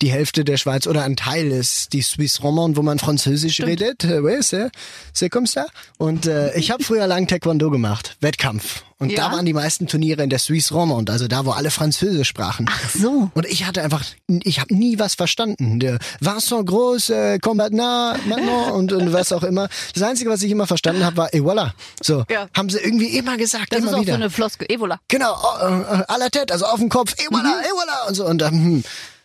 [0.02, 4.04] die Hälfte der Schweiz oder ein Teil ist die Suisse Romande, wo man Französisch redet.
[4.04, 4.70] Äh, ouais, c'est
[5.16, 5.66] c'est comme ça.
[5.98, 8.84] Und äh, ich habe früher lang Taekwondo gemacht, Wettkampf.
[9.00, 9.28] Und Ja?
[9.30, 12.68] da waren die meisten Turniere in der Suisse Romande, also da, wo alle Französisch sprachen.
[12.70, 13.30] Ach so.
[13.34, 14.02] Und ich hatte einfach,
[14.44, 15.80] ich habe nie was verstanden.
[15.82, 19.68] Der Vincent Groß, äh, Combatna, maintenant und, und was auch immer.
[19.94, 21.72] Das Einzige, was ich immer verstanden habe, war, et voilà.
[22.02, 22.48] So, Ja.
[22.56, 24.14] haben sie irgendwie immer gesagt, Das immer ist auch wieder.
[24.14, 24.68] so eine Floskel.
[24.74, 25.00] Evola.
[25.08, 28.26] Genau, äh, äh, à la tête, also auf dem Kopf, voilà, et voilà und so.
[28.26, 28.84] Und dann, hm,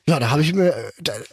[0.08, 0.74] ja, da habe ich mir,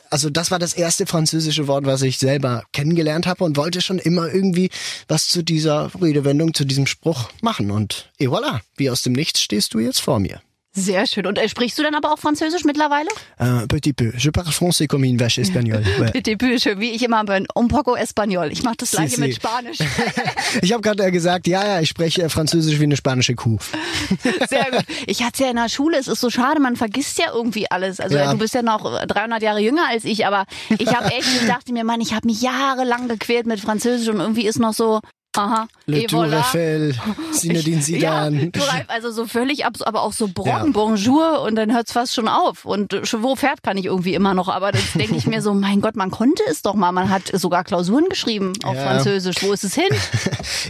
[0.10, 4.00] also das war das erste französische Wort, was ich selber kennengelernt habe und wollte schon
[4.00, 4.70] immer irgendwie
[5.08, 7.72] was zu dieser Redewendung, zu diesem Spruch machen.
[7.72, 10.42] Und et voilà, wie aus dem Nichts stehst du jetzt vor mir.
[10.78, 11.26] Sehr schön.
[11.26, 13.08] Und äh, sprichst du dann aber auch Französisch mittlerweile?
[13.40, 14.12] Un petit peu.
[14.18, 15.84] Je parle français comme une vache espagnole.
[16.00, 16.12] Ouais.
[16.12, 17.48] Bitte, bitte, wie ich immer bin.
[17.56, 18.52] Un poco español.
[18.52, 19.22] Ich mache das Si, gleiche si.
[19.22, 19.78] mit Spanisch.
[20.62, 23.58] Ich habe gerade gesagt, ja, ja, ich spreche äh, Französisch wie eine spanische Kuh.
[24.50, 24.84] Sehr gut.
[25.08, 25.98] Ich hatte es ja in der Schule.
[25.98, 28.00] Es ist so schade, man vergisst ja irgendwie alles.
[28.00, 28.32] Also Ja.
[28.32, 30.46] du bist ja noch 300 Jahre jünger als ich, aber
[30.78, 34.20] ich habe echt, ich dachte mir, Mann, ich habe mich jahrelang gequält mit Französisch und
[34.20, 35.00] irgendwie ist noch so,
[35.38, 36.40] aha, Le et Tour voilà.
[36.40, 36.96] Eiffel,
[37.32, 38.52] Zinedine Zidane.
[38.56, 40.66] Ja, also so völlig abs, aber auch so Brocken, Ja.
[40.72, 42.66] Bonjour und dann hört's fast schon auf.
[42.66, 45.82] Und Chevaux fährt kann ich irgendwie immer noch, aber das denke ich mir so, mein
[45.82, 46.92] Gott, man konnte es doch mal.
[46.92, 48.84] Man hat sogar Klausuren geschrieben auf Ja.
[48.84, 49.38] Französisch.
[49.42, 49.84] Wo ist es hin?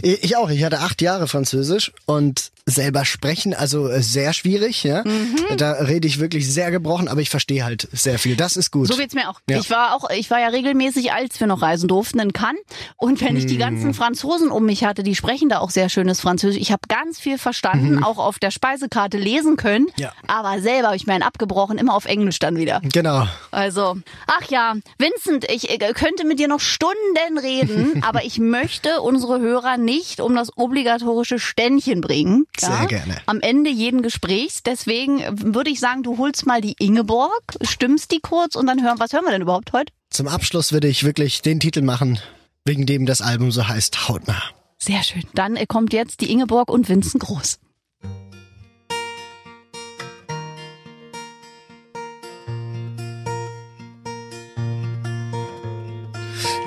[0.02, 0.50] Ich auch.
[0.50, 4.82] Ich hatte acht Jahre Französisch und selber sprechen, also äh, sehr schwierig.
[4.84, 5.56] Ja, Mhm.
[5.56, 8.36] da rede ich wirklich sehr gebrochen, aber ich verstehe halt sehr viel.
[8.36, 8.88] Das ist gut.
[8.88, 9.40] So geht's mir auch.
[9.46, 12.60] Ich war auch, ich war ja regelmäßig, als wir noch reisen durften, in Cannes.
[12.96, 13.60] Und wenn ich die Hm.
[13.60, 16.60] ganzen Franzosen um mich hatte, die sprechen da auch sehr schönes Französisch.
[16.60, 19.84] Ich habe ganz viel verstanden, auch auf der Speisekarte lesen können.
[19.84, 20.02] Mhm.
[20.02, 20.12] Ja.
[20.26, 22.80] Aber selber habe ich mir einen abgebrochen, immer auf Englisch dann wieder.
[22.92, 23.26] Genau.
[23.50, 29.02] Also, ach ja, Vincent, ich äh, könnte mit dir noch Stunden reden, aber ich möchte
[29.02, 32.46] unsere Hörer nicht um das obligatorische Ständchen bringen.
[32.56, 33.16] Sehr gerne.
[33.26, 34.62] Am Ende jeden Gesprächs.
[34.62, 38.82] Deswegen äh, würde ich sagen, du holst mal die Ingeborg, stimmst die kurz und dann
[38.82, 39.92] hören, was hören wir denn überhaupt heute?
[40.08, 42.18] Zum Abschluss würde ich wirklich den Titel machen,
[42.66, 44.42] wegen dem das Album so heißt, Hautnah.
[44.78, 45.22] Sehr schön.
[45.34, 47.58] Dann kommt jetzt die Ingeborg und Vincent Groß.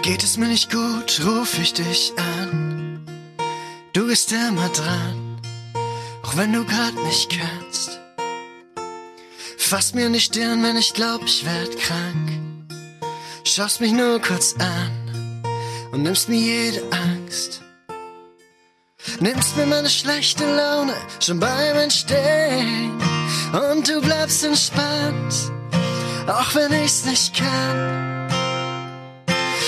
[0.01, 3.05] Geht es mir nicht gut, ruf ich dich an.
[3.93, 5.39] Du bist immer dran,
[6.23, 7.99] auch wenn du grad nicht kannst.
[9.57, 12.31] Fass mir nicht Stirn, wenn ich glaub, ich werd krank.
[13.43, 14.98] Schaust mich nur kurz an,
[15.91, 17.61] und nimmst mir jede Angst.
[19.19, 22.91] Nimmst mir meine schlechte Laune schon beim Entstehen
[23.53, 25.51] und du bleibst entspannt,
[26.27, 28.27] auch wenn ich's nicht kann.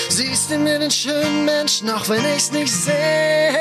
[0.09, 3.55] Siehst in mir den schönen Menschen, auch wenn ich's nicht seh.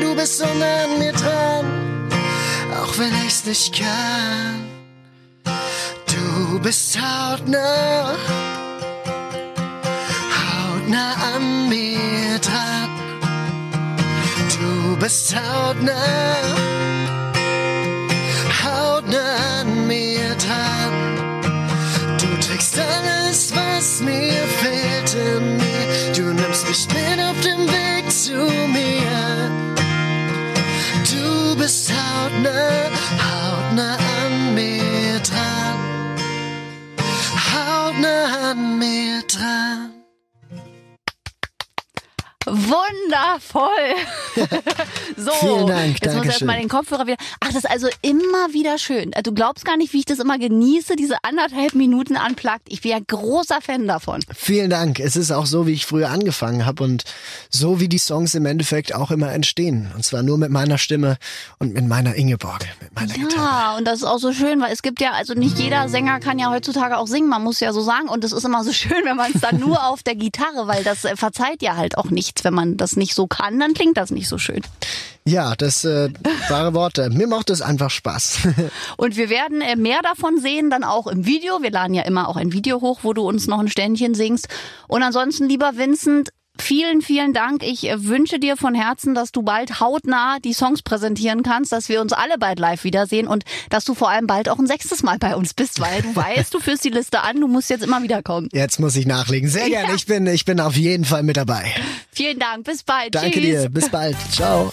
[0.00, 2.08] Du bist so nah an mir dran,
[2.80, 4.64] auch wenn ich's nicht kann.
[6.06, 8.14] Du bist hautnah,
[10.84, 12.90] hautnah an mir dran.
[14.58, 15.94] Du bist hautnah,
[18.62, 20.92] hautnah an mir dran.
[22.20, 26.12] Du trägst alles, was mir fehlt in mir.
[26.14, 28.36] Du nimmst mich mit auf dem Weg zu
[28.72, 29.50] mir.
[31.10, 32.90] Du bist hautnah,
[33.26, 35.78] hautnah an mir dran.
[37.52, 39.93] Hautnah an mir dran.
[42.54, 43.68] Wundervoll.
[45.16, 46.30] so, Vielen Dank, jetzt muss Dankeschön.
[46.30, 47.16] erstmal den Kopfhörer wieder.
[47.40, 49.10] Ach, das ist also immer wieder schön.
[49.22, 52.68] Du glaubst gar nicht, wie ich das immer genieße, diese anderthalb Minuten anplagt.
[52.68, 54.20] Ich bin ja großer Fan davon.
[54.34, 55.00] Vielen Dank.
[55.00, 57.04] Es ist auch so, wie ich früher angefangen habe und
[57.50, 59.90] so, wie die Songs im Endeffekt auch immer entstehen.
[59.94, 61.16] Und zwar nur mit meiner Stimme
[61.58, 63.34] und mit meiner Ingeborg, mit meiner Gitarre.
[63.36, 66.20] Ja, und das ist auch so schön, weil es gibt ja, also nicht jeder Sänger
[66.20, 68.08] kann ja heutzutage auch singen, man muss ja so sagen.
[68.08, 70.84] Und es ist immer so schön, wenn man es dann nur auf der Gitarre, weil
[70.84, 72.43] das äh, verzeiht ja halt auch nichts.
[72.44, 74.62] Wenn man das nicht so kann, dann klingt das nicht so schön.
[75.26, 76.10] Ja, das äh,
[76.48, 77.08] wahre Worte.
[77.08, 78.40] Mir macht es einfach Spaß.
[78.98, 81.62] Und wir werden äh, mehr davon sehen, dann auch im Video.
[81.62, 84.48] Wir laden ja immer auch ein Video hoch, wo du uns noch ein Ständchen singst.
[84.86, 87.64] Und ansonsten, lieber Vincent, Vielen, vielen Dank.
[87.64, 91.88] Ich äh, wünsche dir von Herzen, dass du bald hautnah die Songs präsentieren kannst, dass
[91.88, 95.02] wir uns alle bald live wiedersehen und dass du vor allem bald auch ein sechstes
[95.02, 97.82] Mal bei uns bist, weil du weißt, du führst die Liste an, du musst jetzt
[97.82, 98.48] immer wieder kommen.
[98.52, 99.48] Jetzt muss ich nachlegen.
[99.48, 99.88] Sehr gerne.
[99.88, 99.94] Ja.
[99.94, 101.72] Ich bin, ich bin auf jeden Fall mit dabei.
[102.12, 103.14] Vielen Dank, bis bald.
[103.14, 103.42] Danke Tschüss.
[103.42, 103.68] dir.
[103.68, 104.16] Bis bald.
[104.30, 104.72] Ciao.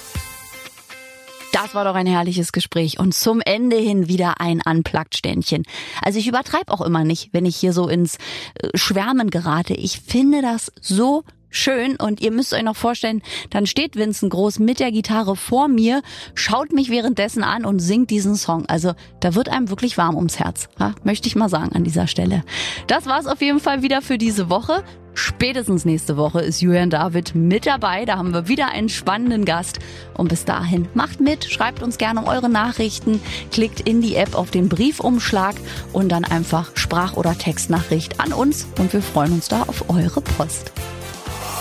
[1.52, 5.64] Das war doch ein herrliches Gespräch und zum Ende hin wieder ein Unplugged-Ständchen.
[6.02, 8.16] Also ich übertreibe auch immer nicht, wenn ich hier so ins
[8.56, 9.74] äh, Schwärmen gerate.
[9.74, 14.60] Ich finde das so schön und ihr müsst euch noch vorstellen, dann steht Vincent Groß
[14.60, 16.02] mit der Gitarre vor mir,
[16.34, 18.66] schaut mich währenddessen an und singt diesen Song.
[18.66, 20.96] Also da wird einem wirklich warm ums Herz, ja?
[21.04, 22.44] möchte ich mal sagen an dieser Stelle.
[22.88, 24.84] Das war's auf jeden Fall wieder für diese Woche.
[25.14, 28.06] Spätestens nächste Woche ist Julian David mit dabei.
[28.06, 29.80] Da haben wir wieder einen spannenden Gast.
[30.14, 34.52] Und bis dahin macht mit, schreibt uns gerne eure Nachrichten, klickt in die App auf
[34.52, 35.56] den Briefumschlag
[35.92, 38.68] und dann einfach Sprach- oder Textnachricht an uns.
[38.80, 40.72] Und wir freuen uns da auf eure Post.